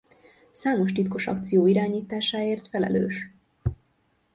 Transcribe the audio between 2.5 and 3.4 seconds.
felelős.